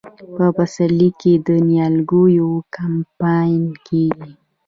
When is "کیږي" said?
3.87-4.31